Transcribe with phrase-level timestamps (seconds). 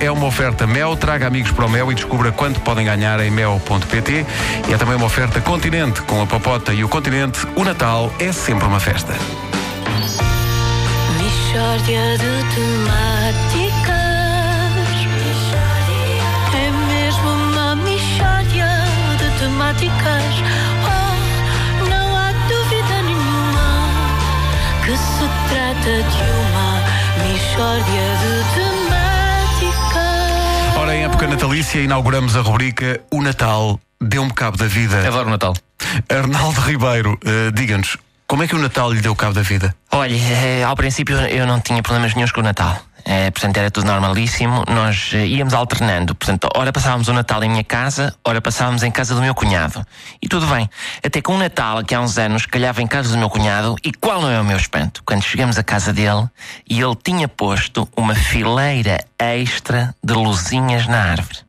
[0.00, 3.30] É uma oferta Mel, traga amigos para o Mel e descubra quanto podem ganhar em
[3.30, 4.24] mel.pt.
[4.68, 7.46] E é também uma oferta Continente, com a Popota e o Continente.
[7.54, 9.12] O Natal é sempre uma festa.
[11.18, 13.96] Mixórdia de temáticas.
[16.54, 18.68] É mesmo uma mixórdia
[19.18, 20.42] de temáticas.
[20.86, 23.90] Oh, não há dúvida nenhuma
[24.86, 26.80] que se trata de uma
[27.28, 28.85] mixórdia de temáticas.
[31.26, 35.08] Época natalícia, inauguramos a rubrica O Natal deu-me cabo da vida.
[35.08, 35.54] Adoro o Natal.
[36.08, 37.96] Arnaldo Ribeiro, eh, diga-nos,
[38.28, 39.74] como é que o Natal lhe deu cabo da vida?
[39.90, 42.80] Olha, eh, ao princípio eu não tinha problemas nenhums com o Natal.
[43.06, 44.64] Eh, portanto, era tudo normalíssimo.
[44.68, 46.12] Nós eh, íamos alternando.
[46.14, 49.86] Portanto, ora passávamos o Natal em minha casa, ora passávamos em casa do meu cunhado.
[50.20, 50.68] E tudo bem.
[51.04, 53.92] Até que um Natal, que há uns anos, calhava em casa do meu cunhado, e
[53.92, 55.02] qual não é o meu espanto?
[55.06, 56.28] Quando chegamos à casa dele
[56.68, 61.46] e ele tinha posto uma fileira extra de luzinhas na árvore.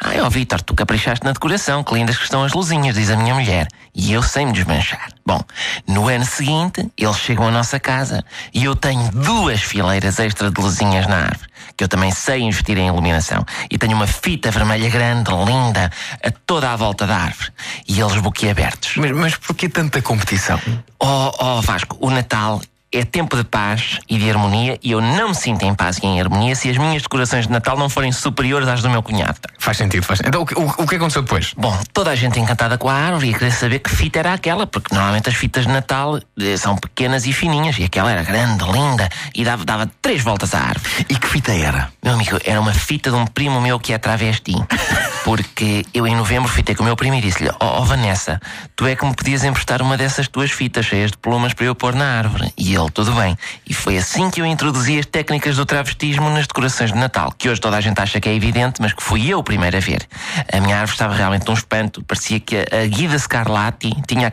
[0.00, 3.16] Ai, ó Vitor, tu caprichaste na decoração, que lindas que estão as luzinhas, diz a
[3.16, 3.68] minha mulher.
[3.94, 5.17] E eu sem me desmanchar.
[5.28, 5.44] Bom,
[5.86, 10.58] no ano seguinte, eles chegam à nossa casa e eu tenho duas fileiras extra de
[10.58, 13.44] luzinhas na árvore, que eu também sei investir em iluminação.
[13.70, 15.92] E tenho uma fita vermelha grande, linda,
[16.24, 17.50] a toda à volta da árvore.
[17.86, 18.96] E eles boquiabertos.
[18.96, 20.58] Mas, mas porquê tanta competição?
[20.98, 25.28] Oh, oh Vasco, o Natal é tempo de paz e de harmonia e eu não
[25.28, 28.10] me sinto em paz e em harmonia se as minhas decorações de Natal não forem
[28.12, 29.38] superiores às do meu cunhado.
[29.58, 31.52] Faz sentido, faz Então, o, que- o, o que aconteceu depois?
[31.56, 34.66] Bom, toda a gente encantada com a árvore e queria saber que fita era aquela,
[34.66, 38.64] porque normalmente as fitas de Natal eh, são pequenas e fininhas e aquela era grande,
[38.64, 41.06] linda e dava, dava três voltas à árvore.
[41.08, 41.90] E que fita era?
[42.02, 44.54] Meu amigo, era uma fita de um primo meu que é travesti.
[45.24, 48.40] Porque eu em novembro fitei com o meu primo e disse-lhe: Ó Vanessa,
[48.76, 51.74] tu é que me podias emprestar uma dessas tuas fitas cheias de plumas para eu
[51.74, 52.52] pôr na árvore.
[52.56, 53.36] E ele, tudo bem.
[53.66, 57.48] E foi assim que eu introduzi as técnicas do travestismo nas decorações de Natal, que
[57.48, 59.80] hoje toda a gente acha que é evidente, mas que fui eu o primeiro a
[59.80, 60.06] ver.
[60.52, 62.02] A minha árvore estava realmente um espanto.
[62.04, 64.28] Parecia que a, a Guida Scarlatti tinha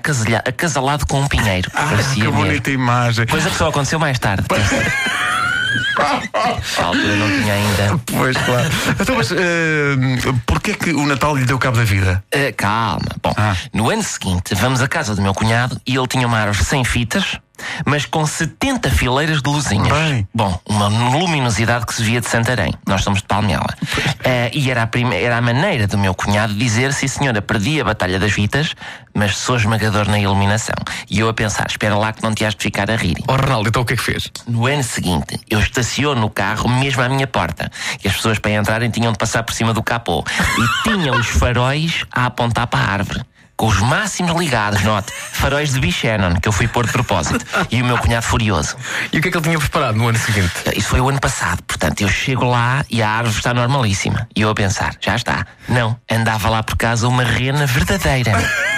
[0.45, 1.69] acasalado com um pinheiro.
[1.73, 2.33] Ah, que mesmo.
[2.33, 3.25] bonita imagem.
[3.27, 4.45] Coisa que só aconteceu mais tarde.
[6.79, 7.99] A altura não tinha ainda.
[8.05, 8.69] Pois, claro.
[8.99, 9.95] Então, mas eh,
[10.45, 12.23] porquê que o Natal lhe deu cabo da vida?
[12.33, 13.05] Ah, calma.
[13.21, 13.55] Bom, Ah.
[13.73, 16.83] no ano seguinte vamos à casa do meu cunhado e ele tinha uma árvore sem
[16.83, 17.39] fitas,
[17.85, 19.87] mas com 70 fileiras de luzinhas.
[19.87, 20.27] Bem.
[20.33, 22.73] Bom, uma luminosidade que se via de Santarém.
[22.87, 23.67] Nós somos de Palmela.
[24.23, 27.41] Ah, e era a, prime- era a maneira do meu cunhado dizer se a senhora
[27.41, 28.73] perdia a batalha das fitas,
[29.13, 30.75] mas sou esmagador na iluminação.
[31.09, 33.15] E eu a pensar, espera lá que não te has de ficar a rir.
[33.27, 34.29] Oh, Ronaldo, então o que é que fez?
[34.47, 37.71] No ano seguinte, eu estaciono o carro mesmo à minha porta.
[38.03, 40.23] E as pessoas para entrarem tinham de passar por cima do capô.
[40.57, 43.21] E tinham os faróis a apontar para a árvore.
[43.55, 45.13] Com os máximos ligados, note.
[45.13, 47.45] Faróis de Bichanon, que eu fui pôr de propósito.
[47.71, 48.75] E o meu cunhado furioso.
[49.13, 50.51] E o que é que ele tinha preparado no ano seguinte?
[50.75, 54.27] Isso foi o ano passado, portanto, eu chego lá e a árvore está normalíssima.
[54.35, 55.45] E eu a pensar, já está.
[55.69, 58.33] Não, andava lá por casa uma rena verdadeira.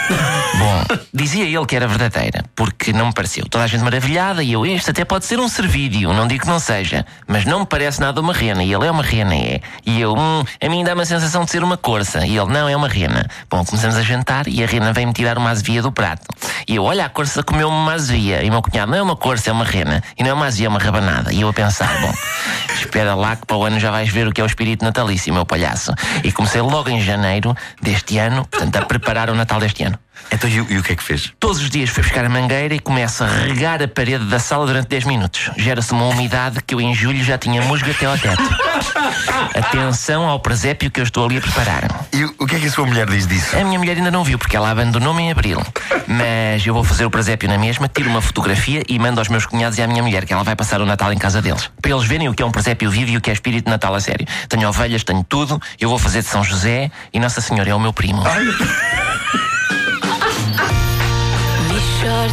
[0.58, 3.46] Bom, dizia ele que era verdadeira, porque não me pareceu.
[3.50, 6.48] Toda a gente maravilhada e eu, este até pode ser um servídeo, não digo que
[6.48, 8.64] não seja, mas não me parece nada uma rena.
[8.64, 9.62] E ele é uma rena, é.
[9.86, 12.26] E eu, hum, a mim dá uma sensação de ser uma corça.
[12.26, 13.28] E ele, não, é uma rena.
[13.50, 16.26] Bom, começamos a jantar e a rena vem-me tirar uma azevia do prato.
[16.68, 18.44] E eu, olha, a corça comeu-me uma azevia.
[18.44, 20.02] E o meu cunhado, não é uma corça, é uma rena.
[20.18, 21.34] E não é uma azevia, é uma rabanada.
[21.34, 22.14] E eu a pensar, bom,
[22.80, 25.34] espera lá que para o ano já vais ver o que é o espírito natalício,
[25.34, 25.94] meu palhaço.
[26.24, 29.97] E comecei logo em janeiro deste ano, portanto, a preparar o Natal deste ano.
[30.32, 31.32] Então, e, o- e o que é que fez?
[31.40, 34.66] Todos os dias fui buscar a mangueira e começo a regar a parede da sala
[34.66, 35.52] durante 10 minutos.
[35.58, 38.44] Gera-se uma umidade que eu em julho já tinha musgo até ao teto.
[39.54, 41.84] Atenção ao presépio que eu estou ali a preparar.
[42.12, 43.56] E o, que é que a sua mulher diz disso?
[43.56, 45.62] A minha mulher ainda não viu porque ela abandonou-me em abril.
[46.08, 49.46] Mas eu vou fazer o presépio na mesma, tiro uma fotografia e mando aos meus
[49.46, 51.70] cunhados e à minha mulher que ela vai passar o Natal em casa deles.
[51.82, 53.72] Para eles verem o que é um presépio vivo e o que é espírito de
[53.72, 54.26] Natal a sério.
[54.50, 57.80] Tenho ovelhas, tenho tudo, eu vou fazer de São José e Nossa Senhora é o
[57.80, 58.24] meu primo.
[58.24, 59.07] Mixórdia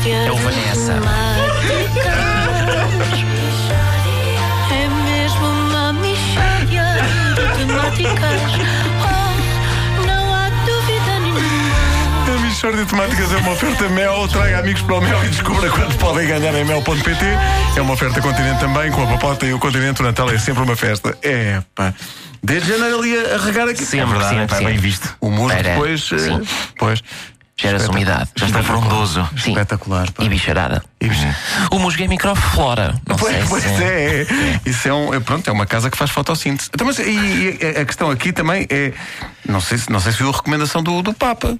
[0.06, 0.92] É o Vanessa.
[4.70, 6.84] É mesmo uma mixórdia
[7.34, 8.40] de temáticas.
[9.00, 12.34] Oh, não há dúvida nenhuma.
[12.36, 14.28] A Michórdia de Temáticas é uma oferta Mel.
[14.28, 17.24] Traga amigos para o Mel e descubra quanto podem ganhar em mel.pt.
[17.76, 20.00] É uma oferta Continente também, com a Papota e o Continente.
[20.02, 21.16] O Natal é sempre uma festa.
[21.22, 21.94] É, pá.
[22.42, 23.84] Desde janeiro ali a regar aqui.
[23.84, 24.72] Sempre, é verdade, sempre, é, pá, sempre.
[24.72, 25.16] bem visto.
[25.20, 26.10] O Era, depois.
[26.12, 26.42] eh, sim.
[26.78, 27.02] Pois.
[27.56, 28.30] Gera-se umidade.
[28.36, 29.28] Já está frondoso.
[29.38, 29.50] Sim.
[29.50, 30.10] Espetacular.
[30.10, 30.24] pá.
[30.24, 30.82] E bicharada.
[31.00, 31.26] E bicho-
[31.70, 32.94] O musgo é microflora.
[33.06, 33.84] Não Pois, sei pois se...
[33.84, 34.60] é, é.
[34.66, 35.14] Isso é um.
[35.14, 36.68] é, Pronto, é uma casa que faz fotossíntese.
[36.74, 38.92] Então, mas, e, e a questão aqui também é.
[39.48, 41.56] Não sei se, não sei se viu a recomendação do, do Papa.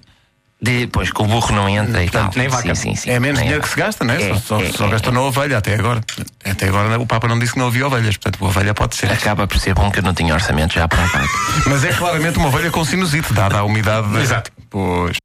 [0.61, 2.31] Depois que o burro não entra e tal.
[2.35, 2.75] nem vaca.
[2.75, 3.11] Sim, sim, sim.
[3.11, 3.69] É menos Nem dinheiro vaca.
[3.69, 4.31] que se gasta, não é?
[4.31, 6.01] É, só só, é, só é, gastou na ovelha até agora.
[6.45, 9.13] Até agora o Papa não disse que não havia ovelhas, portanto a ovelha pode ser.
[9.13, 11.29] Acaba por ser bom que eu não tinha orçamento já para a vaca.
[11.69, 14.17] Mas é claramente uma ovelha com sinusite, dada a umidade.
[14.17, 14.51] Exato.
[14.71, 15.17] Pois.